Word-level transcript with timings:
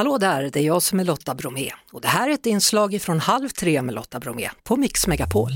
Hallå 0.00 0.18
där, 0.18 0.50
det 0.52 0.60
är 0.60 0.62
jag 0.62 0.82
som 0.82 1.00
är 1.00 1.04
Lotta 1.04 1.34
Bromé 1.34 1.70
och 1.92 2.00
det 2.00 2.08
här 2.08 2.28
är 2.28 2.34
ett 2.34 2.46
inslag 2.46 3.02
från 3.02 3.20
Halv 3.20 3.48
tre 3.48 3.82
med 3.82 3.94
Lotta 3.94 4.20
Bromé 4.20 4.50
på 4.62 4.76
Mix 4.76 5.06
Megapol. 5.06 5.50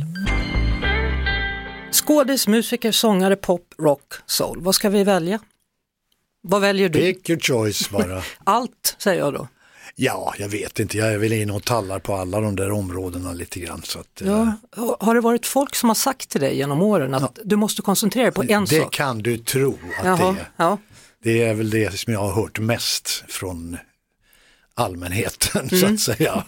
Skådis, 1.92 2.48
musiker, 2.48 2.92
sångare, 2.92 3.36
pop, 3.36 3.74
rock, 3.78 4.14
soul. 4.26 4.60
Vad 4.60 4.74
ska 4.74 4.90
vi 4.90 5.04
välja? 5.04 5.40
Vad 6.42 6.60
väljer 6.60 6.88
du? 6.88 6.98
Pick 6.98 7.30
your 7.30 7.40
choice 7.40 7.90
bara. 7.90 8.22
Allt, 8.44 8.96
säger 8.98 9.18
jag 9.18 9.32
då. 9.34 9.48
Ja, 9.94 10.34
jag 10.38 10.48
vet 10.48 10.80
inte. 10.80 10.98
Jag 10.98 11.12
är 11.12 11.18
väl 11.18 11.32
inne 11.32 11.52
och 11.52 11.64
tallar 11.64 11.98
på 11.98 12.14
alla 12.14 12.40
de 12.40 12.56
där 12.56 12.70
områdena 12.70 13.32
lite 13.32 13.60
grann. 13.60 13.82
Så 13.82 13.98
att, 13.98 14.20
eh, 14.20 14.28
Ja, 14.76 14.96
har 15.00 15.14
det 15.14 15.20
varit 15.20 15.46
folk 15.46 15.74
som 15.74 15.88
har 15.88 15.94
sagt 15.94 16.28
till 16.28 16.40
dig 16.40 16.56
genom 16.56 16.82
åren 16.82 17.14
att 17.14 17.38
du 17.44 17.56
måste 17.56 17.82
koncentrera 17.82 18.24
dig 18.24 18.32
på 18.32 18.42
en 18.42 18.64
det 18.64 18.80
sak? 18.80 18.92
kan 18.92 19.18
du 19.18 19.38
tro 19.38 19.78
att 19.98 20.04
Jaha, 20.04 20.32
det 20.32 20.40
är. 20.40 20.50
ja. 20.56 20.78
Det 21.22 21.42
är 21.42 21.54
väl 21.54 21.70
det 21.70 21.98
som 21.98 22.12
jag 22.12 22.20
har 22.20 22.32
hört 22.32 22.58
mest 22.58 23.24
från 23.28 23.76
allmänheten 24.74 25.68
så 25.70 25.76
Mm. 25.76 25.94
att 25.94 26.00
säga. 26.00 26.44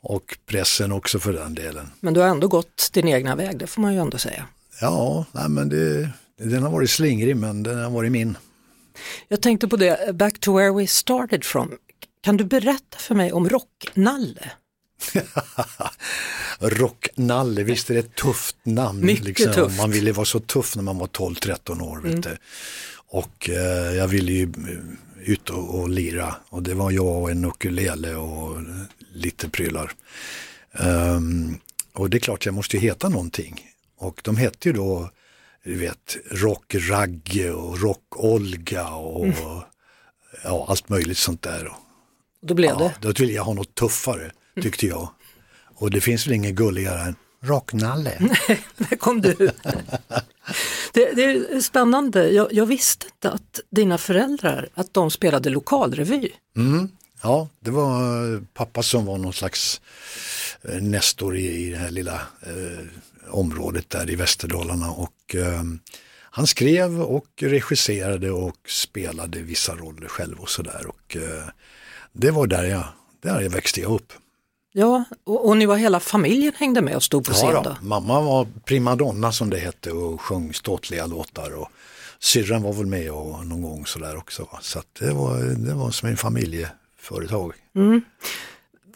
Och 0.00 0.38
pressen 0.46 0.92
också 0.92 1.18
för 1.18 1.32
den 1.32 1.54
delen. 1.54 1.90
Men 2.00 2.14
du 2.14 2.20
har 2.20 2.28
ändå 2.28 2.48
gått 2.48 2.90
din 2.92 3.08
egna 3.08 3.36
väg, 3.36 3.58
det 3.58 3.66
får 3.66 3.82
man 3.82 3.94
ju 3.94 4.00
ändå 4.00 4.18
säga. 4.18 4.46
Ja, 4.80 5.24
nej, 5.32 5.48
men 5.48 5.68
det, 5.68 6.10
den 6.38 6.62
har 6.62 6.70
varit 6.70 6.90
slingrig 6.90 7.36
men 7.36 7.62
den 7.62 7.78
har 7.78 7.90
varit 7.90 8.12
min. 8.12 8.36
Jag 9.28 9.42
tänkte 9.42 9.68
på 9.68 9.76
det, 9.76 10.14
back 10.16 10.38
to 10.40 10.56
where 10.56 10.70
we 10.72 10.86
started 10.86 11.44
from. 11.44 11.72
Kan 12.22 12.36
du 12.36 12.44
berätta 12.44 12.98
för 12.98 13.14
mig 13.14 13.32
om 13.32 13.48
Rocknalle? 13.48 14.50
Rocknalle, 16.60 17.62
visst 17.62 17.90
är 17.90 17.94
det 17.94 18.00
ett 18.00 18.14
tufft 18.14 18.56
namn. 18.62 19.06
Mycket 19.06 19.52
tufft. 19.54 19.78
Man 19.78 19.90
ville 19.90 20.12
vara 20.12 20.24
så 20.26 20.40
tuff 20.40 20.76
när 20.76 20.82
man 20.82 20.98
var 20.98 21.06
12-13 21.06 21.82
år. 21.82 22.00
Vet 22.00 22.22
du. 22.22 22.36
Och 23.08 23.50
eh, 23.50 23.94
jag 23.96 24.08
ville 24.08 24.32
ju 24.32 24.52
ut 25.20 25.50
och, 25.50 25.80
och 25.80 25.88
lira 25.88 26.34
och 26.48 26.62
det 26.62 26.74
var 26.74 26.90
jag 26.90 27.22
och 27.22 27.30
en 27.30 27.44
ukulele 27.44 28.14
och 28.14 28.56
lite 29.12 29.48
prylar. 29.48 29.92
Ehm, 30.72 31.58
och 31.92 32.10
det 32.10 32.16
är 32.16 32.20
klart 32.20 32.46
jag 32.46 32.54
måste 32.54 32.76
ju 32.76 32.82
heta 32.82 33.08
någonting. 33.08 33.60
Och 33.98 34.20
de 34.24 34.36
hette 34.36 34.68
ju 34.68 34.72
då, 34.72 35.10
du 35.64 35.78
vet, 35.78 36.16
Rock-Ragge 36.30 37.50
och 37.50 37.80
Rock-Olga 37.80 38.88
och 38.88 39.26
ja, 40.44 40.66
allt 40.68 40.88
möjligt 40.88 41.18
sånt 41.18 41.42
där. 41.42 41.72
Då 42.42 42.54
blev 42.54 42.70
ja, 42.70 42.78
det. 42.78 43.08
då 43.08 43.12
ville 43.12 43.32
jag 43.32 43.44
ha 43.44 43.54
något 43.54 43.74
tuffare, 43.74 44.32
tyckte 44.62 44.86
jag. 44.86 45.08
Och 45.74 45.90
det 45.90 46.00
finns 46.00 46.26
väl 46.26 46.34
inget 46.34 46.54
gulligare 46.54 47.00
än 47.00 47.14
Rocknalle. 47.40 48.18
Där 48.76 48.96
kom 48.96 49.20
du. 49.20 49.34
det, 50.92 51.12
det 51.12 51.24
är 51.24 51.60
spännande, 51.60 52.30
jag, 52.30 52.52
jag 52.52 52.66
visste 52.66 53.06
inte 53.06 53.30
att 53.30 53.60
dina 53.70 53.98
föräldrar, 53.98 54.68
att 54.74 54.94
de 54.94 55.10
spelade 55.10 55.50
lokalrevy. 55.50 56.30
Mm. 56.56 56.88
Ja, 57.22 57.48
det 57.60 57.70
var 57.70 58.24
eh, 58.34 58.40
pappa 58.54 58.82
som 58.82 59.06
var 59.06 59.18
någon 59.18 59.32
slags 59.32 59.80
eh, 60.62 60.82
nestor 60.82 61.36
i, 61.36 61.46
i 61.46 61.70
det 61.70 61.76
här 61.76 61.90
lilla 61.90 62.14
eh, 62.42 62.86
området 63.30 63.90
där 63.90 64.10
i 64.10 64.14
Västerdalarna 64.16 64.90
och 64.90 65.34
eh, 65.34 65.62
han 66.30 66.46
skrev 66.46 67.00
och 67.00 67.26
regisserade 67.40 68.30
och 68.30 68.56
spelade 68.66 69.42
vissa 69.42 69.74
roller 69.74 70.08
själv 70.08 70.40
och 70.40 70.50
sådär 70.50 70.86
och 70.86 71.16
eh, 71.16 71.44
det 72.12 72.30
var 72.30 72.46
där 72.46 72.64
jag, 72.64 72.84
där 73.22 73.40
jag 73.40 73.50
växte 73.50 73.80
jag 73.80 73.92
upp. 73.92 74.12
Ja, 74.72 75.04
och, 75.24 75.48
och 75.48 75.56
ni 75.56 75.66
var 75.66 75.76
hela 75.76 76.00
familjen 76.00 76.52
hängde 76.56 76.80
med 76.82 76.96
och 76.96 77.02
stod 77.02 77.24
på 77.24 77.32
scen 77.32 77.50
Ja, 77.50 77.62
då? 77.62 77.86
Mamma 77.86 78.20
var 78.20 78.46
primadonna 78.64 79.32
som 79.32 79.50
det 79.50 79.58
hette 79.58 79.90
och 79.92 80.20
sjöng 80.20 80.54
ståtliga 80.54 81.06
låtar 81.06 81.54
och 81.54 81.68
syrran 82.18 82.62
var 82.62 82.72
väl 82.72 82.86
med 82.86 83.10
och 83.10 83.46
någon 83.46 83.62
gång 83.62 83.86
sådär 83.86 84.16
också. 84.16 84.48
Så 84.60 84.82
det, 84.98 85.12
var, 85.12 85.38
det 85.38 85.74
var 85.74 85.90
som 85.90 86.08
en 86.08 86.16
familjeföretag. 86.16 87.52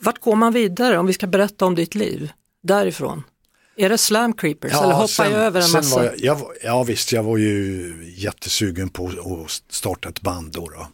Vart 0.00 0.18
går 0.20 0.36
man 0.36 0.52
vidare 0.52 0.98
om 0.98 1.06
vi 1.06 1.12
ska 1.12 1.26
berätta 1.26 1.64
om 1.66 1.74
ditt 1.74 1.94
liv 1.94 2.32
därifrån? 2.62 3.22
Är 3.76 3.88
det 3.88 3.98
slam 3.98 4.32
creepers 4.32 4.72
eller 4.72 4.92
hoppar 4.92 5.06
sen- 5.06 5.32
jag 5.32 5.40
över 5.40 5.60
en 5.60 5.66
sen 5.66 5.78
massa? 5.78 5.96
Var 5.96 6.04
jag, 6.04 6.18
jag, 6.18 6.40
ja 6.62 6.82
visst, 6.82 7.12
jag 7.12 7.22
var 7.22 7.36
ju 7.36 8.14
jättesugen 8.16 8.88
på 8.88 9.06
att 9.06 9.62
starta 9.74 10.08
ett 10.08 10.20
band 10.20 10.52
då. 10.52 10.68
då. 10.68 10.86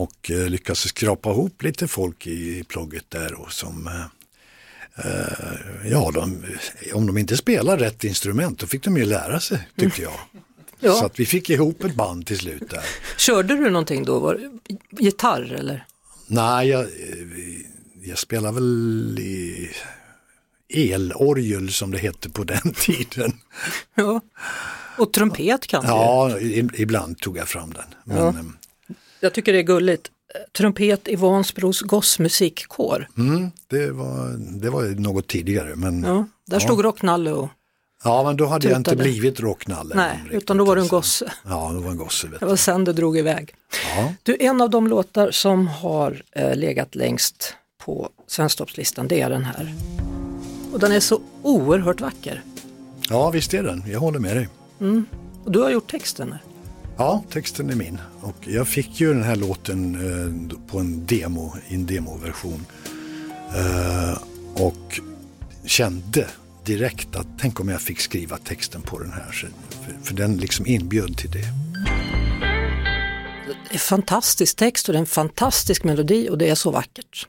Och 0.00 0.30
eh, 0.30 0.48
lyckades 0.48 0.88
skrapa 0.88 1.30
ihop 1.30 1.62
lite 1.62 1.88
folk 1.88 2.26
i, 2.26 2.58
i 2.58 2.64
plugget 2.64 3.04
där 3.10 3.34
och 3.34 3.52
som 3.52 3.86
eh, 3.86 4.04
eh, 5.06 5.90
Ja, 5.90 6.10
de, 6.14 6.44
om 6.94 7.06
de 7.06 7.18
inte 7.18 7.36
spelar 7.36 7.78
rätt 7.78 8.04
instrument 8.04 8.58
då 8.58 8.66
fick 8.66 8.84
de 8.84 8.96
ju 8.96 9.04
lära 9.04 9.40
sig 9.40 9.68
tyckte 9.76 10.02
jag. 10.02 10.12
Ja. 10.82 10.92
Så 10.94 11.06
att 11.06 11.20
vi 11.20 11.26
fick 11.26 11.50
ihop 11.50 11.84
ett 11.84 11.94
band 11.94 12.26
till 12.26 12.38
slut 12.38 12.70
där. 12.70 12.84
Körde 13.18 13.56
du 13.56 13.70
någonting 13.70 14.04
då? 14.04 14.18
Var, 14.18 14.40
gitarr 14.90 15.52
eller? 15.52 15.86
Nej, 16.26 16.68
jag, 16.68 16.80
eh, 16.80 16.88
jag 18.02 18.18
spelar 18.18 18.52
väl 18.52 19.18
i 19.20 19.70
elorgel 20.68 21.72
som 21.72 21.90
det 21.90 21.98
hette 21.98 22.30
på 22.30 22.44
den 22.44 22.72
tiden. 22.76 23.32
Ja. 23.94 24.20
Och 24.98 25.12
trumpet 25.12 25.66
kanske? 25.66 25.90
Ja, 25.90 26.38
ibland 26.74 27.18
tog 27.18 27.36
jag 27.36 27.48
fram 27.48 27.72
den. 27.72 27.94
Men, 28.04 28.16
Ja. 28.16 28.34
Jag 29.20 29.32
tycker 29.32 29.52
det 29.52 29.58
är 29.58 29.62
gulligt. 29.62 30.10
Trumpet 30.52 31.08
i 31.08 31.16
Vansbros 31.16 31.80
gossmusikkår. 31.80 33.08
Mm, 33.18 33.50
det, 33.66 33.90
var, 33.90 34.28
det 34.60 34.70
var 34.70 34.82
något 34.82 35.26
tidigare 35.26 35.76
men, 35.76 36.02
ja. 36.02 36.08
Ja, 36.08 36.26
där 36.46 36.58
stod 36.58 36.84
Rocknalle 36.84 37.32
och 37.32 37.48
men 38.04 38.36
då 38.36 38.46
hade 38.46 38.68
jag 38.68 38.76
inte 38.78 38.90
Tutade. 38.90 39.10
blivit 39.10 39.40
rocknalle. 39.40 39.94
Nej, 39.94 40.20
utan 40.30 40.56
då 40.56 40.64
var 40.64 40.76
du 40.76 40.82
en 40.82 40.88
gosse. 40.88 41.32
Ja, 41.44 41.70
det 41.72 41.80
var 41.80 41.90
en 41.90 41.96
gosse. 41.96 42.26
Det 42.26 42.36
du. 42.40 42.46
var 42.46 42.56
sen 42.56 42.84
det 42.84 42.92
drog 42.92 43.18
iväg. 43.18 43.54
Ja. 43.96 44.12
Du, 44.22 44.36
en 44.40 44.60
av 44.60 44.70
de 44.70 44.86
låtar 44.86 45.30
som 45.30 45.66
har 45.66 46.22
eh, 46.32 46.56
legat 46.56 46.94
längst 46.94 47.54
på 47.84 48.08
Svensktoppslistan, 48.26 49.08
det 49.08 49.20
är 49.20 49.30
den 49.30 49.44
här. 49.44 49.74
Och 50.72 50.78
den 50.78 50.92
är 50.92 51.00
så 51.00 51.20
oerhört 51.42 52.00
vacker. 52.00 52.42
ja, 53.08 53.30
visst 53.30 53.54
är 53.54 53.62
den. 53.62 53.84
Jag 53.86 54.00
håller 54.00 54.18
med 54.18 54.36
dig. 54.36 54.48
Och 55.44 55.52
du 55.52 55.58
har 55.58 55.70
gjort 55.70 55.90
texten. 55.90 56.34
Ja, 57.00 57.24
texten 57.30 57.70
är 57.70 57.74
min. 57.74 57.98
Och 58.20 58.36
jag 58.46 58.68
fick 58.68 59.00
ju 59.00 59.14
den 59.14 59.22
här 59.22 59.36
låten 59.36 59.94
eh, 59.94 60.56
på 60.66 60.78
en 60.78 61.06
demo, 61.06 61.54
i 61.68 61.74
en 61.74 61.86
demoversion. 61.86 62.66
Eh, 63.56 64.18
och 64.54 65.00
kände 65.64 66.26
direkt 66.64 67.16
att 67.16 67.26
tänk 67.40 67.60
om 67.60 67.68
jag 67.68 67.80
fick 67.80 68.00
skriva 68.00 68.38
texten 68.38 68.82
på 68.82 68.98
den 68.98 69.12
här. 69.12 69.32
Så- 69.32 69.46
För, 69.84 69.96
för 70.02 70.14
den 70.14 70.36
liksom 70.36 70.66
inbjöd 70.66 71.16
till 71.18 71.30
det. 71.30 71.44
Det 73.70 73.74
är 73.74 73.78
fantastisk 73.78 74.56
text 74.56 74.88
och 74.88 74.92
det 74.92 74.98
är 74.98 75.00
en 75.00 75.06
fantastisk 75.06 75.84
melodi 75.84 76.28
och 76.30 76.38
det 76.38 76.48
är 76.48 76.54
så 76.54 76.70
vackert. 76.70 77.26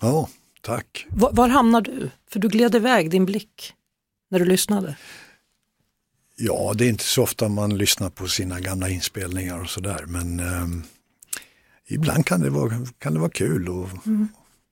Ja, 0.00 0.28
tack. 0.62 1.06
Var, 1.08 1.32
var 1.32 1.48
hamnar 1.48 1.80
du? 1.80 2.10
För 2.30 2.40
du 2.40 2.48
gled 2.48 2.74
iväg 2.74 3.10
din 3.10 3.26
blick 3.26 3.72
när 4.30 4.38
du 4.38 4.44
lyssnade. 4.44 4.96
Ja, 6.36 6.72
det 6.76 6.84
är 6.84 6.88
inte 6.88 7.04
så 7.04 7.22
ofta 7.22 7.48
man 7.48 7.78
lyssnar 7.78 8.10
på 8.10 8.28
sina 8.28 8.60
gamla 8.60 8.88
inspelningar 8.88 9.60
och 9.60 9.70
sådär. 9.70 10.04
Men 10.06 10.40
ehm, 10.40 10.82
ibland 11.88 12.26
kan 12.26 12.40
det 12.40 12.50
vara, 12.50 12.86
kan 12.98 13.14
det 13.14 13.20
vara 13.20 13.30
kul 13.30 13.68
att 13.68 13.90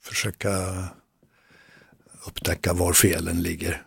försöka 0.04 0.84
upptäcka 2.26 2.72
var 2.72 2.92
felen 2.92 3.42
ligger. 3.42 3.82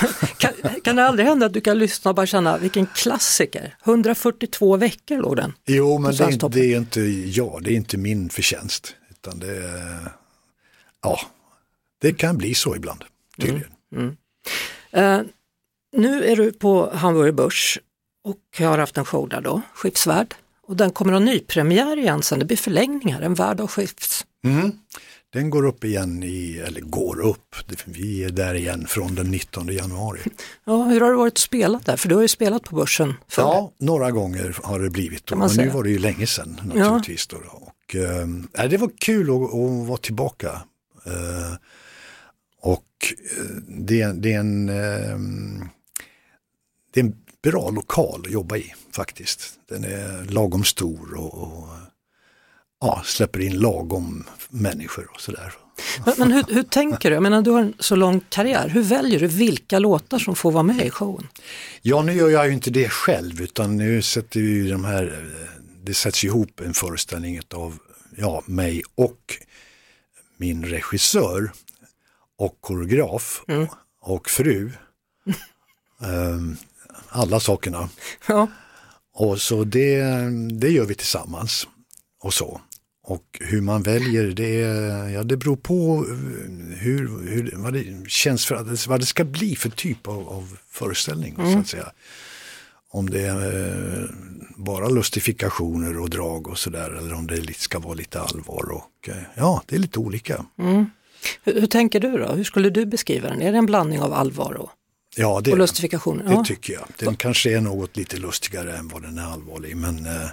Kan, 0.38 0.52
kan 0.84 0.96
det 0.96 1.04
aldrig 1.06 1.28
hända 1.28 1.46
att 1.46 1.52
du 1.52 1.60
kan 1.60 1.78
lyssna 1.78 2.08
och 2.08 2.14
bara 2.14 2.26
känna 2.26 2.58
vilken 2.58 2.86
klassiker? 2.86 3.76
142 3.84 4.76
veckor 4.76 5.16
låg 5.18 5.36
den. 5.36 5.52
Jo, 5.66 5.98
men 5.98 6.16
det 6.16 6.24
är, 6.24 6.30
inte- 6.32 6.48
det 6.48 6.60
är 6.74 6.76
inte 6.76 7.00
jag, 7.00 7.60
det 7.64 7.72
är 7.72 7.74
inte 7.76 7.96
min 7.96 8.28
förtjänst. 8.30 8.94
Utan 9.10 9.38
det 9.38 9.56
är, 9.56 10.12
ja, 11.02 11.20
det 12.00 12.12
kan 12.12 12.36
bli 12.38 12.54
så 12.54 12.76
ibland, 12.76 13.04
tydligen. 13.40 14.16
Eh, 14.90 15.20
nu 15.98 16.24
är 16.24 16.36
du 16.36 16.52
på 16.52 16.90
Hamburger 16.94 17.32
Börs 17.32 17.78
och 18.24 18.38
jag 18.58 18.68
har 18.68 18.78
haft 18.78 18.98
en 18.98 19.04
show 19.04 19.28
där 19.28 19.40
då, 19.40 19.62
Skiftsvärd. 19.74 20.34
Och 20.62 20.76
den 20.76 20.90
kommer 20.90 21.12
att 21.12 21.20
ha 21.20 21.24
nypremiär 21.24 21.96
igen 21.96 22.22
sen, 22.22 22.38
det 22.38 22.44
blir 22.44 22.56
förlängningar, 22.56 23.20
en 23.20 23.34
värld 23.34 23.60
av 23.60 23.66
skifts. 23.66 24.26
Mm. 24.44 24.72
Den 25.32 25.50
går 25.50 25.66
upp 25.66 25.84
igen 25.84 26.22
i, 26.22 26.58
eller 26.66 26.80
går 26.80 27.20
upp, 27.20 27.56
vi 27.84 28.24
är 28.24 28.30
där 28.30 28.54
igen 28.54 28.86
från 28.86 29.14
den 29.14 29.30
19 29.30 29.68
januari. 29.68 30.20
Ja, 30.64 30.84
hur 30.84 31.00
har 31.00 31.10
det 31.10 31.16
varit 31.16 31.32
att 31.32 31.38
spela 31.38 31.80
där? 31.84 31.96
För 31.96 32.08
du 32.08 32.14
har 32.14 32.22
ju 32.22 32.28
spelat 32.28 32.62
på 32.62 32.76
Börsen 32.76 33.14
förr. 33.28 33.42
Ja, 33.42 33.72
några 33.78 34.10
gånger 34.10 34.56
har 34.62 34.80
det 34.80 34.90
blivit. 34.90 35.30
Men 35.30 35.50
nu 35.56 35.68
var 35.68 35.82
det 35.82 35.90
ju 35.90 35.98
länge 35.98 36.26
sedan 36.26 36.60
naturligtvis. 36.64 37.26
Då, 37.26 37.36
då. 37.36 37.50
Och, 37.50 37.96
eh, 37.96 38.68
det 38.68 38.76
var 38.76 38.90
kul 38.98 39.30
att, 39.30 39.54
att 39.54 39.88
vara 39.88 39.98
tillbaka. 39.98 40.62
Eh, 41.06 41.54
och 42.60 42.84
eh, 43.38 43.44
det, 43.68 44.12
det, 44.12 44.32
är 44.32 44.38
en, 44.38 44.68
eh, 44.68 45.18
det 46.98 47.02
är 47.02 47.06
en 47.06 47.16
bra 47.42 47.70
lokal 47.70 48.22
att 48.24 48.32
jobba 48.32 48.56
i 48.56 48.74
faktiskt. 48.92 49.58
Den 49.68 49.84
är 49.84 50.24
lagom 50.24 50.64
stor 50.64 51.14
och, 51.14 51.34
och 51.42 51.68
ja, 52.80 53.02
släpper 53.04 53.40
in 53.40 53.58
lagom 53.58 54.24
människor 54.48 55.10
och 55.14 55.20
sådär. 55.20 55.52
Men, 56.06 56.14
men 56.18 56.32
hur, 56.32 56.44
hur 56.48 56.62
tänker 56.62 57.10
du? 57.10 57.16
Jag 57.16 57.22
menar, 57.22 57.42
du 57.42 57.50
har 57.50 57.60
en 57.60 57.74
så 57.78 57.96
lång 57.96 58.20
karriär. 58.28 58.68
Hur 58.68 58.82
väljer 58.82 59.20
du 59.20 59.26
vilka 59.26 59.78
låtar 59.78 60.18
som 60.18 60.34
får 60.36 60.52
vara 60.52 60.62
med 60.62 60.86
i 60.86 60.90
showen? 60.90 61.28
Ja, 61.82 62.02
nu 62.02 62.12
gör 62.12 62.28
jag 62.28 62.46
ju 62.46 62.52
inte 62.52 62.70
det 62.70 62.88
själv 62.88 63.40
utan 63.42 63.76
nu 63.76 64.02
sätter 64.02 64.40
vi 64.40 64.70
de 64.70 64.84
här, 64.84 65.04
eh, 65.04 65.62
det 65.82 65.94
sätts 65.94 66.24
ihop 66.24 66.60
en 66.60 66.74
föreställning 66.74 67.40
av 67.54 67.78
ja, 68.16 68.42
mig 68.46 68.82
och 68.94 69.38
min 70.36 70.64
regissör 70.64 71.52
och 72.38 72.58
koreograf 72.60 73.42
Mm. 73.48 73.66
och 74.00 74.30
fru. 74.30 74.72
Ehm, 76.02 76.56
alla 77.08 77.40
sakerna. 77.40 77.88
Ja. 78.28 78.48
Och 79.14 79.40
så 79.40 79.64
det, 79.64 80.02
det 80.60 80.70
gör 80.70 80.84
vi 80.84 80.94
tillsammans. 80.94 81.66
Och 82.22 82.34
så. 82.34 82.60
Och 83.04 83.40
hur 83.40 83.60
man 83.60 83.82
väljer 83.82 84.24
det, 84.24 84.58
ja, 85.12 85.22
det 85.22 85.36
beror 85.36 85.56
på 85.56 86.04
hur, 86.76 87.28
hur, 87.28 87.52
vad 87.56 87.72
det 87.72 88.10
känns 88.10 88.46
för 88.46 88.88
vad 88.88 89.00
det 89.00 89.06
ska 89.06 89.24
bli 89.24 89.56
för 89.56 89.70
typ 89.70 90.08
av, 90.08 90.28
av 90.28 90.58
föreställning. 90.70 91.36
Så 91.36 91.58
att 91.58 91.68
säga. 91.68 91.92
Om 92.90 93.10
det 93.10 93.20
är 93.20 93.68
eh, 94.00 94.08
bara 94.56 94.88
lustifikationer 94.88 95.98
och 95.98 96.10
drag 96.10 96.48
och 96.48 96.58
sådär 96.58 96.90
eller 96.90 97.14
om 97.14 97.26
det 97.26 97.56
ska 97.56 97.78
vara 97.78 97.94
lite 97.94 98.20
allvar. 98.20 98.70
Och, 98.70 99.08
eh, 99.08 99.22
ja, 99.34 99.62
det 99.66 99.76
är 99.76 99.80
lite 99.80 99.98
olika. 99.98 100.44
Hur, 101.44 101.60
hur 101.60 101.66
tänker 101.66 102.00
du 102.00 102.18
då? 102.18 102.32
Hur 102.32 102.44
skulle 102.44 102.70
du 102.70 102.86
beskriva 102.86 103.28
den? 103.28 103.42
Är 103.42 103.52
det 103.52 103.58
en 103.58 103.66
blandning 103.66 104.00
av 104.00 104.12
allvar 104.12 104.52
och, 104.52 104.70
Ja, 105.18 105.40
det, 105.44 105.52
och 105.52 105.58
lustifikationer? 105.58 106.24
det 106.24 106.32
Ja. 106.32 106.44
tycker 106.44 106.72
jag. 106.72 106.84
Den 106.98 107.16
kanske 107.16 107.56
är 107.56 107.60
något 107.60 107.96
lite 107.96 108.16
lustigare 108.16 108.76
än 108.76 108.88
vad 108.88 109.02
den 109.02 109.18
är 109.18 109.24
allvarlig. 109.32 109.76
Men 109.76 110.06
eh, 110.06 110.28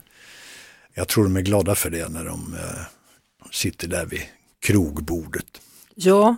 jag 0.94 1.08
tror 1.08 1.24
de 1.24 1.36
är 1.38 1.42
glada 1.42 1.76
för 1.76 1.90
det 1.90 2.10
när 2.10 2.26
de 2.26 2.54
eh, 2.54 2.82
sitter 3.52 3.88
där 3.88 4.06
vid 4.06 4.22
krogbordet. 4.62 5.46
ja, 5.96 6.36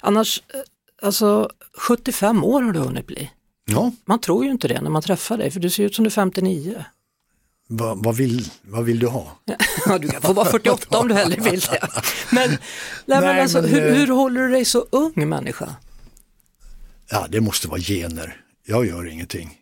annars, 0.00 0.42
eh, 0.54 0.60
alltså 1.06 1.50
75 1.78 2.44
år 2.44 2.62
har 2.62 2.72
du 2.72 2.78
hunnit 2.80 3.06
bli. 3.06 3.30
Ja, 3.64 3.92
Man 4.04 4.20
tror 4.20 4.44
ju 4.44 4.50
inte 4.50 4.68
det 4.68 4.80
när 4.80 4.90
man 4.90 5.02
träffar 5.02 5.36
dig, 5.38 5.50
för 5.50 5.60
du 5.60 5.70
ser 5.70 5.84
ut 5.84 5.94
som 5.94 6.04
du 6.04 6.08
är 6.08 6.10
59. 6.10 6.84
vad, 7.68 8.04
vad, 8.04 8.16
vill, 8.16 8.50
vad 8.62 8.84
vill 8.84 8.98
du 8.98 9.06
ha? 9.06 9.38
Ja, 9.86 9.98
du 9.98 10.08
kan 10.08 10.22
få 10.22 10.32
vara 10.32 10.50
48 10.50 10.98
om 10.98 11.08
du 11.08 11.14
hellre 11.14 11.40
vill 11.50 11.60
det. 11.60 11.88
Men, 12.32 12.48
nej, 12.50 12.58
men 13.06 13.20
Nej, 13.20 13.40
alltså, 13.40 13.60
men, 13.60 13.70
hur, 13.70 13.86
eh, 13.86 13.94
hur 13.94 14.06
håller 14.08 14.40
du 14.40 14.48
dig 14.48 14.64
så 14.64 14.86
ung 14.90 15.28
människa? 15.28 15.76
Ja, 17.10 17.26
det 17.30 17.40
måste 17.40 17.68
vara 17.68 17.80
gener. 17.80 18.36
Jag 18.66 18.86
gör 18.86 19.06
ingenting. 19.06 19.54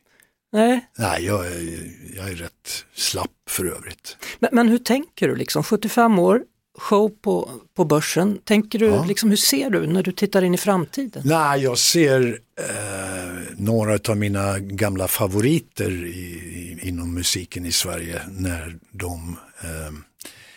Nej, 0.53 0.87
Nej, 0.99 1.25
jag 1.25 1.47
är, 1.47 1.91
jag 2.17 2.29
är 2.31 2.35
rätt 2.35 2.85
slapp 2.95 3.31
för 3.51 3.65
övrigt. 3.65 4.17
men, 4.39 4.51
men 4.53 4.69
hur 4.69 4.79
tänker 4.79 5.29
du 5.29 5.37
liksom? 5.37 5.63
75 5.63 6.19
år, 6.19 6.43
show 6.79 7.09
på, 7.09 7.51
på 7.77 7.85
börsen. 7.85 8.39
Tänker 8.45 8.79
du, 8.79 8.87
Ja. 8.87 9.05
liksom, 9.05 9.31
hur 9.31 9.37
ser 9.37 9.71
du 9.71 9.87
när 9.87 10.03
du 10.03 10.13
tittar 10.13 10.43
in 10.43 10.55
i 10.55 10.59
framtiden? 10.59 11.23
Nej, 11.25 11.63
jag 11.63 11.79
ser 11.79 12.39
eh, 12.61 13.43
några 13.57 13.99
av 14.09 14.17
mina 14.17 14.59
gamla 14.59 15.09
favoriter 15.09 15.91
i, 16.05 16.11
i, 16.11 16.79
inom 16.89 17.15
musiken 17.15 17.67
i 17.67 17.73
Sverige 17.73 18.23
när 18.31 18.79
de 18.93 19.37
eh, 19.61 19.93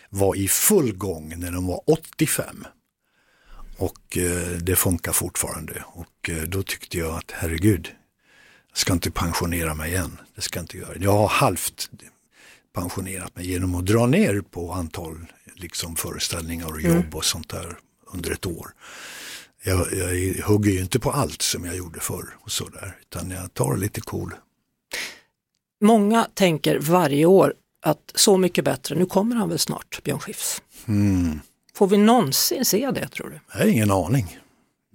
var 0.09 0.35
i 0.35 0.47
full 0.47 0.95
gång 0.97 1.33
när 1.37 1.51
de 1.51 1.67
var 1.67 1.81
85. 1.89 2.65
Och 3.79 4.17
eh, 4.17 4.57
det 4.61 4.75
funkar 4.75 5.11
fortfarande. 5.11 5.83
Och 5.87 6.29
eh, 6.29 6.43
då 6.43 6.63
tyckte 6.63 6.97
jag 6.97 7.15
att 7.15 7.31
herregud, 7.31 7.87
jag 8.69 8.77
ska 8.77 8.93
inte 8.93 9.11
pensionera 9.11 9.73
mig 9.73 9.91
igen. 9.91 10.17
Det 10.35 10.41
ska 10.41 10.59
jag 10.59 10.63
inte 10.63 10.77
göra. 10.77 10.93
Jag 10.99 11.11
har 11.11 11.27
halvt 11.27 11.89
pensionerat 12.73 13.35
mig 13.35 13.51
genom 13.51 13.75
att 13.75 13.85
dra 13.85 14.05
ner 14.05 14.41
på 14.41 14.71
antal 14.71 15.25
liksom, 15.55 15.95
föreställningar 15.95 16.67
och 16.67 16.81
jobb 16.81 17.15
och 17.15 17.25
sånt 17.25 17.49
där 17.49 17.77
under 18.13 18.31
ett 18.31 18.45
år. 18.45 18.71
Jag, 19.63 19.93
jag 19.93 20.45
hugger 20.45 20.71
ju 20.71 20.79
inte 20.79 20.99
på 20.99 21.11
allt 21.11 21.41
som 21.41 21.65
jag 21.65 21.75
gjorde 21.75 21.99
förr 21.99 22.35
och 22.39 22.51
sådär, 22.51 22.97
utan 23.01 23.31
jag 23.31 23.53
tar 23.53 23.77
lite 23.77 24.01
cool. 24.01 24.33
Många 25.81 26.27
tänker 26.33 26.79
varje 26.79 27.25
år 27.25 27.53
att 27.81 28.11
så 28.15 28.37
mycket 28.37 28.65
bättre, 28.65 28.95
nu 28.95 29.05
kommer 29.05 29.35
han 29.35 29.49
väl 29.49 29.59
snart, 29.59 30.03
Björn 30.03 30.19
Skifs. 30.19 30.61
Mm. 30.87 31.39
Får 31.79 31.87
vi 31.87 31.97
någonsin 31.97 32.65
se 32.65 32.91
det 32.91 33.07
tror 33.07 33.29
du? 33.29 33.39
Jag 33.53 33.59
har 33.59 33.67
ingen 33.67 33.91
aning. 33.91 34.37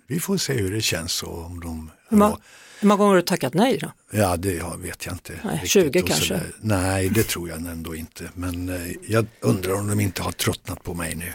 Vi 0.06 0.20
får 0.20 0.36
se 0.36 0.52
hur 0.52 0.70
det 0.72 0.80
känns 0.80 1.22
och 1.22 1.44
om 1.44 1.60
de... 1.60 1.90
Hur, 2.08 2.16
ma- 2.16 2.38
hur 2.80 2.88
många 2.88 2.98
gånger 2.98 3.08
har 3.10 3.16
du 3.16 3.22
tackat 3.22 3.54
nej 3.54 3.78
då? 3.78 3.92
Ja, 4.10 4.36
det 4.36 4.62
vet 4.78 5.06
jag 5.06 5.14
inte. 5.14 5.40
Nej, 5.44 5.54
riktigt 5.54 5.70
20 5.70 6.02
och 6.02 6.08
kanske? 6.08 6.40
Nej, 6.60 7.08
det 7.08 7.22
tror 7.22 7.48
jag 7.48 7.58
ändå 7.58 7.94
inte. 7.94 8.30
Men 8.34 8.68
eh, 8.68 8.92
jag 9.08 9.26
undrar 9.40 9.74
om 9.74 9.88
de 9.88 10.00
inte 10.00 10.22
har 10.22 10.32
tröttnat 10.32 10.82
på 10.82 10.94
mig 10.94 11.14
nu. 11.14 11.32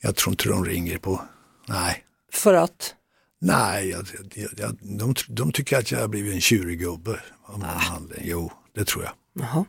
Jag 0.00 0.16
tror 0.16 0.32
inte 0.32 0.48
de 0.48 0.64
ringer 0.64 0.98
på... 0.98 1.20
Nej, 1.68 2.04
För 2.32 2.54
att? 2.54 2.94
nej, 3.40 3.88
jag, 3.88 4.06
jag, 4.34 4.50
jag, 4.56 4.76
de, 4.80 5.14
de 5.28 5.52
tycker 5.52 5.78
att 5.78 5.90
jag 5.90 5.98
har 6.00 6.08
blivit 6.08 6.34
en 6.34 6.40
tjurig 6.40 6.78
gubbe. 6.78 7.20
Ah. 7.62 7.98
Jo, 8.22 8.52
det 8.74 8.84
tror 8.84 9.04
jag. 9.04 9.12
Jaha. 9.44 9.64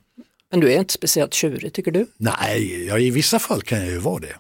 Men 0.52 0.60
du 0.60 0.74
är 0.74 0.80
inte 0.80 0.94
speciellt 0.94 1.34
tjurig 1.34 1.74
tycker 1.74 1.92
du? 1.92 2.06
Nej, 2.18 2.86
ja, 2.86 3.00
i 3.00 3.10
vissa 3.10 3.40
fall 3.40 3.62
kan 3.62 3.80
jag 3.80 3.88
ju 3.88 3.98
vara 3.98 4.20
det. 4.20 4.36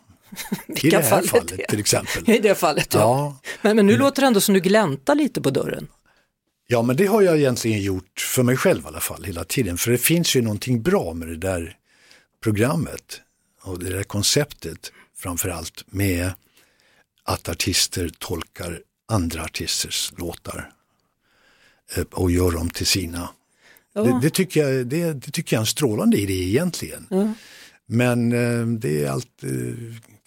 I 0.67 0.89
det 0.89 0.97
här 0.97 1.09
fall 1.09 1.23
är 1.23 1.27
fallet 1.27 1.57
det? 1.57 1.67
till 1.69 1.79
exempel. 1.79 2.29
I 2.29 2.39
det 2.39 2.55
fallet 2.55 2.93
ja. 2.93 2.99
Ja, 2.99 3.49
Men, 3.61 3.75
men 3.75 3.85
nu 3.85 3.97
låter 3.97 4.21
det 4.21 4.27
ändå 4.27 4.41
som 4.41 4.53
du 4.53 4.59
gläntar 4.59 5.15
lite 5.15 5.41
på 5.41 5.49
dörren. 5.49 5.87
ja, 6.67 6.81
men 6.81 6.95
det 6.95 7.05
har 7.05 7.21
jag 7.21 7.37
egentligen 7.37 7.81
gjort 7.81 8.19
för 8.19 8.43
mig 8.43 8.57
själv 8.57 8.83
i 8.83 8.87
alla 8.87 8.99
fall 8.99 9.23
hela 9.23 9.43
tiden. 9.43 9.77
För 9.77 9.91
det 9.91 9.97
finns 9.97 10.35
ju 10.35 10.41
någonting 10.41 10.81
bra 10.81 11.13
med 11.13 11.27
det 11.27 11.37
där 11.37 11.75
programmet 12.43 13.21
och 13.61 13.79
det 13.79 13.89
där 13.89 14.03
konceptet 14.03 14.91
framförallt 15.17 15.83
med 15.87 16.31
att 17.23 17.49
artister 17.49 18.09
tolkar 18.19 18.79
andra 19.11 19.43
artisters 19.43 20.13
låtar 20.17 20.71
eh, 21.95 22.03
och 22.11 22.31
gör 22.31 22.51
dem 22.51 22.69
till 22.69 22.85
sina. 22.87 23.29
Ja. 23.93 24.03
Det, 24.03 24.19
det, 24.21 24.29
tycker 24.29 24.67
jag, 24.67 24.87
det, 24.87 25.13
det 25.13 25.31
tycker 25.31 25.55
jag 25.55 25.59
är 25.59 25.63
en 25.63 25.65
strålande 25.67 26.17
idé 26.17 26.33
egentligen. 26.33 27.07
Ja. 27.09 27.33
Men 27.85 28.31
eh, 28.31 28.67
det 28.67 29.03
är 29.03 29.09
allt 29.09 29.43
eh, 29.43 29.49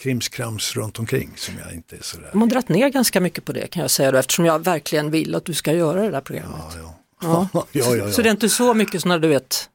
krimskrams 0.01 0.77
runt 0.77 0.99
omkring 0.99 1.31
som 1.37 1.55
jag 1.65 1.75
inte 1.75 1.97
är 1.97 2.03
sådär. 2.03 2.29
De 2.33 2.41
har 2.41 2.49
dragit 2.49 2.69
ner 2.69 2.89
ganska 2.89 3.21
mycket 3.21 3.45
på 3.45 3.53
det 3.53 3.67
kan 3.67 3.81
jag 3.83 3.91
säga 3.91 4.11
då, 4.13 4.19
eftersom 4.19 4.45
jag 4.47 4.65
verkligen 4.65 5.11
vill 5.11 5.35
att 5.35 5.45
du 5.45 5.55
ska 5.55 5.73
göra 5.73 6.03
det 6.03 6.11
där 6.11 6.21
programmet. 6.21 6.61
Ja, 6.83 6.97
ja. 7.23 7.49
Ja. 7.53 7.67
ja, 7.73 7.97
ja. 7.97 8.13
Så 8.13 8.23
det 8.23 8.29
är 8.29 8.31
inte 8.31 8.49
så 8.49 8.75
mycket 8.75 9.01
sådana 9.03 9.19
du 9.19 9.29
vet, 9.29 9.69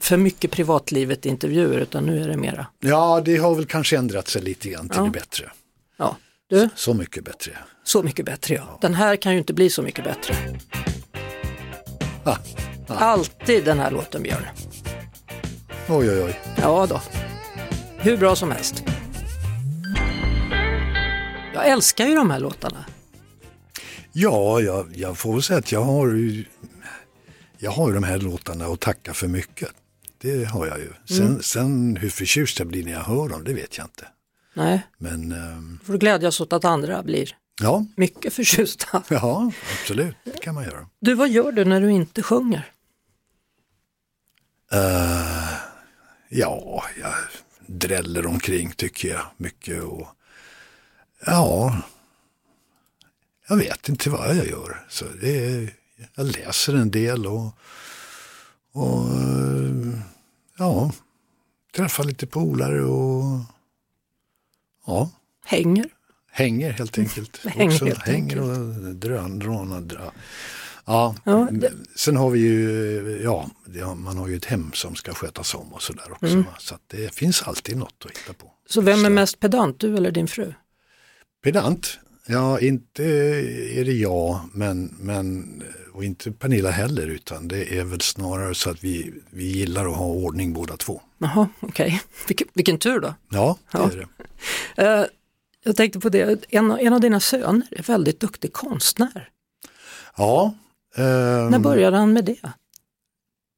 för 0.00 0.16
mycket 0.16 0.50
privatlivet 0.50 1.26
intervjuer 1.26 1.78
utan 1.78 2.06
nu 2.06 2.22
är 2.24 2.28
det 2.28 2.36
mera, 2.36 2.66
ja, 2.80 3.22
det 3.24 3.36
har 3.36 3.54
väl 3.54 3.66
kanske 3.66 3.96
ändrat 3.96 4.28
sig 4.28 4.42
lite 4.42 4.68
grann 4.68 4.88
till 4.88 4.98
Ja. 4.98 5.04
det 5.04 5.10
bättre. 5.10 5.50
ja, 5.96 6.16
du, 6.48 6.68
Så 6.76 6.94
mycket 6.94 7.24
bättre. 7.24 7.52
så 7.84 8.02
mycket 8.02 8.26
bättre 8.26 8.54
ja. 8.54 8.78
Den 8.80 8.94
här 8.94 9.16
kan 9.16 9.32
ju 9.32 9.38
inte 9.38 9.52
bli 9.52 9.70
så 9.70 9.82
mycket 9.82 10.04
bättre. 10.04 10.34
Ah, 12.24 12.36
Alltid 12.88 13.64
den 13.64 13.78
här 13.78 13.90
låten 13.90 14.22
Björn. 14.22 14.44
oj, 15.88 16.10
oj, 16.10 16.22
oj. 16.24 16.40
Ja 16.62 16.86
då. 16.86 17.00
Hur 17.98 18.16
bra 18.16 18.36
som 18.36 18.50
helst. 18.50 18.84
Jag 21.54 21.68
älskar 21.68 22.06
ju 22.06 22.14
de 22.14 22.30
här 22.30 22.40
låtarna. 22.40 22.84
Ja, 24.12 24.60
jag, 24.60 24.96
jag 24.96 25.18
får 25.18 25.32
väl 25.32 25.42
säga 25.42 25.58
att 25.58 25.72
jag 25.72 25.82
har 25.84 26.06
ju 26.08 26.44
jag 27.58 27.70
har 27.70 27.88
ju 27.88 27.94
de 27.94 28.04
här 28.04 28.18
låtarna 28.18 28.66
att 28.66 28.80
tacka 28.80 29.14
för 29.14 29.28
mycket. 29.28 29.68
Det 30.18 30.44
har 30.44 30.66
jag 30.66 30.78
ju. 30.78 30.92
Sen, 31.08 31.26
Mm. 31.26 31.42
sen 31.42 31.96
hur 31.96 32.10
förtjust 32.10 32.58
jag 32.58 32.68
blir 32.68 32.84
när 32.84 32.92
jag 32.92 33.00
hör 33.02 33.28
dem, 33.28 33.44
det 33.44 33.54
vet 33.54 33.78
jag 33.78 33.86
inte. 33.86 34.08
Nej, 34.54 34.82
Men 34.98 35.32
ehm, 35.32 35.78
får 35.84 35.92
du 35.92 35.98
glädjas 35.98 36.40
åt 36.40 36.52
att 36.52 36.64
andra 36.64 37.02
blir 37.02 37.36
ja, 37.62 37.84
mycket 37.96 38.32
förtjusta. 38.34 39.02
ja, 39.10 39.52
absolut, 39.80 40.16
det 40.24 40.40
kan 40.40 40.54
man 40.54 40.64
göra. 40.64 40.88
Du, 41.00 41.14
vad 41.14 41.28
gör 41.28 41.52
du 41.52 41.64
när 41.64 41.80
du 41.80 41.90
inte 41.90 42.22
sjunger? 42.22 42.70
Eh, 44.72 45.54
ja, 46.28 46.84
jag 47.00 47.14
dräller 47.66 48.26
omkring 48.26 48.72
tycker 48.72 49.08
jag 49.08 49.22
mycket. 49.36 49.82
Och, 49.82 50.06
ja, 51.26 51.82
jag 53.48 53.56
vet 53.56 53.88
inte 53.88 54.10
vad 54.10 54.36
jag 54.36 54.46
gör. 54.46 54.86
Så 54.88 55.04
det 55.20 55.46
är, 55.46 55.74
jag 56.14 56.26
läser 56.26 56.74
en 56.74 56.90
del 56.90 57.26
och, 57.26 57.46
och 58.72 59.06
ja, 60.58 60.92
träffar 61.76 62.04
lite 62.04 62.26
polare 62.26 62.84
och 62.84 63.40
ja, 64.86 65.10
Hänger? 65.44 65.86
hänger 66.30 66.72
helt 66.72 66.98
enkelt. 66.98 67.36
Hänger 67.46 67.66
Också, 67.74 67.84
helt 67.84 68.02
hänger 68.02 68.40
och 68.40 68.94
drön, 68.94 69.38
drånar, 69.38 69.80
dra. 69.80 70.12
Ja, 70.86 71.14
Ja, 71.24 71.48
det- 71.52 71.72
sen 71.96 72.16
har 72.16 72.30
vi 72.30 72.38
ju, 72.40 73.20
ja, 73.24 73.50
man 73.94 74.16
har 74.16 74.28
ju 74.28 74.36
ett 74.36 74.44
hem 74.44 74.72
som 74.72 74.94
ska 74.94 75.14
skötas 75.14 75.54
om 75.54 75.72
och 75.72 75.82
sådär 75.82 76.12
också. 76.12 76.26
Mm. 76.26 76.44
Så 76.58 76.78
det 76.86 77.14
finns 77.14 77.42
alltid 77.42 77.76
något 77.76 78.04
att 78.04 78.10
hitta 78.18 78.32
på. 78.32 78.52
Så 78.68 78.80
vem 78.80 78.98
är 79.00 79.04
Så. 79.04 79.10
mest 79.10 79.40
pedant, 79.40 79.80
du 79.80 79.96
eller 79.96 80.10
din 80.10 80.28
fru? 80.28 80.52
Pedant? 81.44 81.98
Ja, 82.26 82.60
inte 82.60 83.04
är 83.04 83.84
det 83.84 83.92
jag, 83.92 84.40
men, 84.52 84.94
men, 85.00 85.62
och 85.92 86.04
inte 86.04 86.32
Pernilla 86.32 86.70
heller, 86.70 87.06
utan 87.06 87.48
det 87.48 87.78
är 87.78 87.84
väl 87.84 88.00
snarare 88.00 88.54
så 88.54 88.70
att 88.70 88.84
vi, 88.84 89.14
vi 89.30 89.44
gillar 89.44 89.86
att 89.86 89.96
ha 89.96 90.06
ordning 90.06 90.52
båda 90.52 90.76
två. 90.76 91.00
Jaha, 91.18 91.48
okej. 91.60 92.02
Vilken, 92.28 92.48
vilken 92.54 92.78
tur 92.78 93.00
då. 93.00 93.14
Ja, 93.30 93.58
det 93.72 93.78
Ja. 93.78 93.90
är 93.92 94.06
det. 94.76 94.82
Eh, 94.82 95.06
jag 95.64 95.76
tänkte 95.76 96.00
på 96.00 96.08
det, 96.08 96.44
en, 96.48 96.70
en 96.70 96.92
av 96.92 97.00
dina 97.00 97.20
söner 97.20 97.66
är 97.70 97.82
väldigt 97.82 98.20
duktig 98.20 98.52
konstnär. 98.52 99.28
Ja, 100.16 100.54
ehm, 100.96 101.48
När 101.50 101.58
började 101.58 101.96
han 101.96 102.12
med 102.12 102.24
det? 102.24 102.52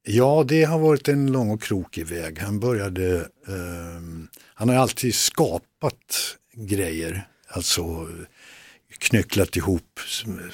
Ja, 0.03 0.43
det 0.47 0.63
har 0.63 0.79
varit 0.79 1.07
en 1.07 1.31
lång 1.31 1.49
och 1.51 1.61
krokig 1.61 2.05
väg. 2.07 2.39
Han 2.39 2.59
började, 2.59 3.27
ehm, 3.47 4.27
han 4.53 4.69
har 4.69 4.75
alltid 4.75 5.15
skapat 5.15 6.35
grejer, 6.53 7.27
alltså 7.47 8.07
knycklat 8.99 9.55
ihop 9.55 9.99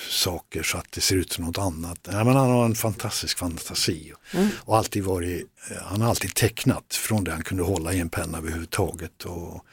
saker 0.09 0.63
så 0.63 0.77
att 0.77 0.91
det 0.91 1.01
ser 1.01 1.15
ut 1.15 1.31
som 1.31 1.45
något 1.45 1.57
annat. 1.57 1.99
Ja, 2.11 2.23
men 2.23 2.35
han 2.35 2.49
har 2.49 2.65
en 2.65 2.75
fantastisk 2.75 3.37
fantasi 3.37 4.13
mm. 4.31 4.47
och 4.59 4.77
alltid 4.77 5.03
varit, 5.03 5.47
eh, 5.71 5.77
han 5.83 6.01
har 6.01 6.09
alltid 6.09 6.35
tecknat 6.35 6.95
från 6.95 7.23
det 7.23 7.31
han 7.31 7.43
kunde 7.43 7.63
hålla 7.63 7.93
i 7.93 7.99
en 7.99 8.09
penna 8.09 8.37
överhuvudtaget. 8.37 9.25
Och, 9.25 9.65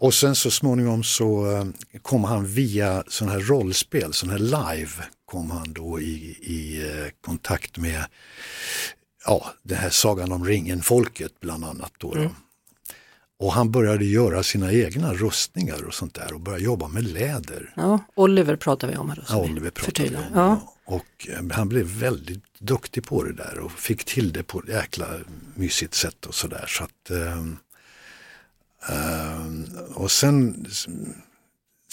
och 0.00 0.14
sen 0.14 0.34
så 0.34 0.50
småningom 0.50 1.04
så 1.04 1.56
eh, 1.56 1.66
kom 2.02 2.24
han 2.24 2.46
via 2.46 3.04
sån 3.08 3.28
här 3.28 3.40
rollspel, 3.40 4.12
sån 4.12 4.30
här 4.30 4.38
live, 4.38 4.92
kom 5.24 5.50
han 5.50 5.72
då 5.72 6.00
i, 6.00 6.38
i 6.40 6.90
eh, 6.90 7.08
kontakt 7.20 7.78
med 7.78 8.04
ja, 9.26 9.52
den 9.62 9.78
här 9.78 9.90
Sagan 9.90 10.32
om 10.32 10.44
ringen-folket 10.44 11.40
bland 11.40 11.64
annat. 11.64 11.92
Då, 11.98 12.14
mm. 12.14 12.30
Och 13.38 13.52
han 13.52 13.70
började 13.70 14.04
göra 14.04 14.42
sina 14.42 14.72
egna 14.72 15.14
rustningar 15.14 15.84
och 15.86 15.94
sånt 15.94 16.14
där 16.14 16.32
och 16.32 16.40
började 16.40 16.64
jobba 16.64 16.88
med 16.88 17.04
läder. 17.04 17.72
Ja, 17.76 18.00
Oliver 18.14 18.56
pratar 18.56 18.88
vi 18.88 18.96
om 18.96 19.08
här. 19.08 19.24
Ja, 19.28 19.36
Oliver 19.36 19.70
pratar 19.70 20.04
vi 20.04 20.16
om. 20.16 20.22
Ja. 20.34 20.74
Och 20.84 21.28
eh, 21.28 21.56
han 21.56 21.68
blev 21.68 21.86
väldigt 21.86 22.58
duktig 22.58 23.04
på 23.04 23.22
det 23.22 23.32
där 23.32 23.58
och 23.58 23.72
fick 23.72 24.04
till 24.04 24.32
det 24.32 24.42
på 24.42 24.58
ett 24.58 24.68
jäkla 24.68 25.06
mysigt 25.54 25.94
sätt 25.94 26.26
och 26.26 26.34
sådär. 26.34 26.64
Så 26.68 26.84
att, 26.84 27.10
um, 27.10 27.58
um, 28.90 29.66
och 29.94 30.10
sen 30.10 30.66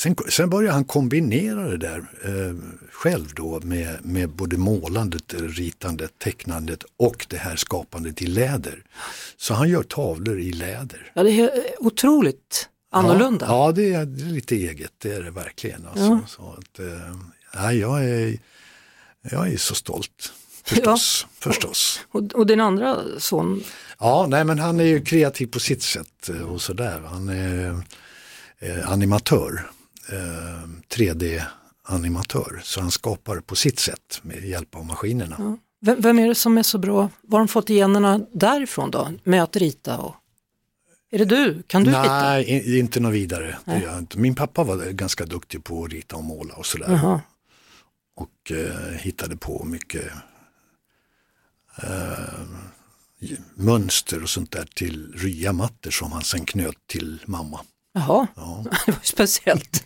Sen, 0.06 0.16
sen 0.30 0.50
började 0.50 0.74
han 0.74 0.86
kombinera 0.86 1.70
det 1.70 1.78
där 1.78 1.98
eh, 2.24 2.56
själv 2.92 3.34
då 3.34 3.60
med, 3.64 4.06
med 4.06 4.30
både 4.30 4.58
målandet, 4.58 5.34
ritandet, 5.34 6.20
tecknandet 6.20 6.84
och 6.98 7.26
det 7.30 7.38
här 7.38 7.56
skapandet 7.56 8.22
i 8.22 8.28
läder. 8.28 8.84
Så 9.38 9.54
han 9.54 9.70
gör 9.70 9.84
tavlor 9.84 10.40
i 10.40 10.52
läder. 10.52 11.12
Ja, 11.14 11.24
det 11.24 11.32
är 11.32 11.52
otroligt 11.80 12.70
annorlunda. 12.92 13.46
Ja, 13.46 13.66
ja 13.66 13.72
det, 13.72 13.94
är, 13.94 14.06
det, 14.06 14.24
är, 14.24 14.26
lite 14.26 14.56
eget, 14.56 14.92
det 14.98 15.14
är 15.14 15.24
det 15.24 15.32
verkligen. 15.32 15.86
Alltså. 15.86 16.06
Ja. 16.06 16.20
Så 16.28 16.56
att, 16.58 16.80
eh, 16.80 17.16
ja, 17.54 17.74
jag, 17.74 18.06
är, 18.06 18.38
jag 19.32 19.54
är 19.54 19.58
så 19.58 19.76
stolt. 19.76 20.34
Förstås. 20.64 21.26
Ja. 21.44 21.52
förstås. 21.52 22.00
Och, 22.12 22.34
och 22.34 22.48
din 22.48 22.62
andra 22.62 22.98
son? 23.18 23.64
Ja, 24.00 24.26
nej 24.30 24.44
men 24.44 24.60
han 24.60 24.80
är 24.80 24.84
ju 24.84 25.02
kreativ 25.02 25.48
på 25.48 25.60
sitt 25.60 25.84
sätt 25.84 26.30
eh, 26.30 26.42
och 26.42 26.62
sådär. 26.62 27.02
Han 27.06 27.30
är 27.30 27.82
eh, 28.60 28.92
animatör. 28.92 29.72
3D-animatör. 30.90 32.56
Eh, 32.56 32.62
så 32.64 32.82
han 32.82 32.92
skapar 32.92 33.40
på 33.40 33.56
sitt 33.56 33.80
sätt 33.80 34.20
med 34.22 34.44
hjälp 34.44 34.76
av 34.76 34.86
maskinerna. 34.86 35.36
Ja. 35.40 35.58
Vem, 35.82 36.02
vem, 36.02 36.20
är 36.20 36.28
det 36.28 36.36
som 36.36 36.58
är 36.58 36.64
så 36.64 36.78
bra? 36.78 37.10
Var 37.22 37.40
har 37.40 37.46
de 37.46 37.48
fått 37.48 37.70
generna 37.70 38.22
därifrån 38.34 38.92
då? 38.92 39.12
Med 39.24 39.44
att 39.44 39.56
rita? 39.56 39.98
Och... 39.98 40.16
Är 41.12 41.18
det 41.18 41.26
du? 41.26 41.64
Kan 41.68 41.84
du 41.84 41.92
Nej, 41.92 42.02
rita? 42.02 42.22
Nej, 42.24 42.80
inte 42.80 43.00
något 43.00 43.14
vidare. 43.14 43.58
Min 44.16 44.36
pappa 44.36 44.64
var 44.64 44.92
ganska 44.92 45.26
duktig 45.26 45.64
på 45.64 45.84
att 45.84 45.92
rita 45.92 46.16
och 46.16 46.24
måla 46.24 46.56
och 46.56 46.66
sådär. 46.66 46.94
Aha. 46.94 47.22
Och 48.16 48.52
eh, 48.52 48.98
hittade 48.98 49.38
på 49.38 49.64
mycket 49.64 50.12
eh, 51.84 52.46
mönster 53.56 54.24
och 54.24 54.30
sånt 54.30 54.52
där 54.52 54.66
till 54.76 55.14
ryamattor 55.16 55.92
som 55.92 56.12
han 56.12 56.24
sen 56.24 56.46
knöt 56.46 56.88
till 56.88 57.22
mamma. 57.26 57.60
Jaha, 57.98 58.28
ja. 58.36 58.66
det 58.86 58.92
var 58.92 59.00
speciellt. 59.04 59.84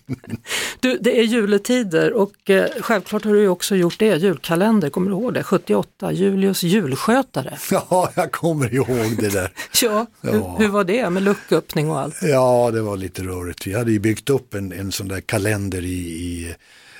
Du, 0.79 0.97
det 0.97 1.19
är 1.19 1.23
juletider 1.23 2.13
och 2.13 2.49
eh, 2.49 2.69
självklart 2.81 3.25
har 3.25 3.33
du 3.33 3.47
också 3.47 3.75
gjort 3.75 3.99
det, 3.99 4.15
julkalender, 4.15 4.89
kommer 4.89 5.11
du 5.11 5.17
ihåg 5.17 5.33
det? 5.33 5.43
78, 5.43 6.11
Julius 6.11 6.63
julskötare. 6.63 7.57
Ja, 7.71 8.11
jag 8.15 8.31
kommer 8.31 8.73
ihåg 8.73 9.17
det 9.19 9.29
där. 9.29 9.51
ja, 9.81 10.05
ja. 10.21 10.31
Hur, 10.31 10.57
hur, 10.57 10.67
var 10.67 10.83
det 10.83 11.09
med 11.09 11.23
lucköppning 11.23 11.89
och 11.89 11.99
allt? 11.99 12.15
Ja, 12.21 12.71
det 12.71 12.81
var 12.81 12.97
lite 12.97 13.23
rörigt. 13.23 13.67
Vi 13.67 13.73
hade 13.73 13.91
ju 13.91 13.99
byggt 13.99 14.29
upp 14.29 14.53
en, 14.53 14.71
en 14.71 14.91
sån 14.91 15.07
där 15.07 15.21
kalender 15.21 15.81
i, 15.81 15.99
i 15.99 16.55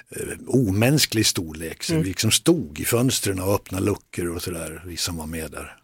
eh, 0.09 0.37
omänsklig 0.47 1.25
storlek. 1.25 1.83
Så 1.83 1.93
mm. 1.93 2.03
vi 2.03 2.09
liksom 2.09 2.31
stod 2.31 2.79
i 2.79 2.85
fönstren 2.85 3.39
och 3.39 3.55
öppnade 3.55 3.85
luckor 3.85 4.35
och 4.35 4.41
sådär, 4.41 4.83
vi 4.85 4.97
som 4.97 5.17
var 5.17 5.25
med 5.25 5.51
där. 5.51 5.75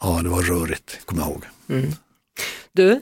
Ja, 0.00 0.20
det 0.22 0.28
var 0.28 0.42
rörigt, 0.42 1.00
kommer 1.04 1.22
jag 1.22 1.30
ihåg. 1.30 1.44
Mm. 1.68 1.92
Du, 2.72 3.00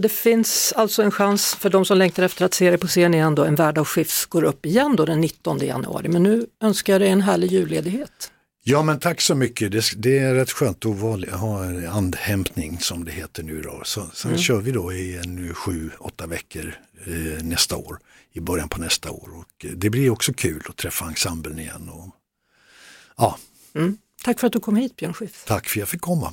det 0.00 0.08
finns 0.08 0.72
alltså 0.76 1.02
en 1.02 1.10
chans 1.10 1.54
för 1.54 1.70
de 1.70 1.84
som 1.84 1.98
längtar 1.98 2.22
efter 2.22 2.44
att 2.44 2.54
se 2.54 2.70
det 2.70 2.78
på 2.78 2.86
scen 2.86 3.14
igen 3.14 3.34
då, 3.34 3.44
En 3.44 3.54
värld 3.54 3.78
av 3.78 3.84
skift 3.84 4.26
går 4.26 4.42
upp 4.42 4.66
igen 4.66 4.96
då 4.96 5.04
den 5.04 5.20
19 5.20 5.58
januari. 5.58 6.08
Men 6.08 6.22
nu 6.22 6.46
önskar 6.62 6.92
jag 6.92 7.00
dig 7.00 7.08
en 7.08 7.20
härlig 7.20 7.52
julledighet. 7.52 8.30
Ja 8.66 8.82
men 8.82 8.98
tack 8.98 9.20
så 9.20 9.34
mycket, 9.34 9.72
det, 9.72 9.82
det 9.96 10.18
är 10.18 10.34
rätt 10.34 10.50
skönt 10.50 10.86
att 10.86 11.30
ha 11.30 11.64
en 11.64 11.88
andhämtning 11.88 12.80
som 12.80 13.04
det 13.04 13.12
heter 13.12 13.42
nu 13.42 13.60
då. 13.60 13.82
Så, 13.84 14.06
sen 14.14 14.30
mm. 14.30 14.42
kör 14.42 14.60
vi 14.60 14.72
då 14.72 14.92
i 14.92 15.16
en 15.16 15.54
sju, 15.54 15.90
åtta 15.98 16.26
veckor 16.26 16.74
eh, 17.06 17.44
nästa 17.44 17.76
år, 17.76 17.98
i 18.32 18.40
början 18.40 18.68
på 18.68 18.80
nästa 18.80 19.10
år. 19.10 19.28
Och 19.34 19.66
det 19.76 19.90
blir 19.90 20.10
också 20.10 20.32
kul 20.32 20.62
att 20.68 20.76
träffa 20.76 21.04
ensemblen 21.04 21.58
igen. 21.58 21.88
Och, 21.88 22.10
ja. 23.16 23.38
Mm. 23.74 23.98
Tack 24.24 24.40
för 24.40 24.46
att 24.46 24.52
du 24.52 24.60
kom 24.60 24.76
hit 24.76 24.96
Björn 24.96 25.14
Skifs. 25.14 25.44
Tack 25.44 25.68
för 25.68 25.78
att 25.78 25.80
jag 25.80 25.88
fick 25.88 26.00
komma. 26.00 26.32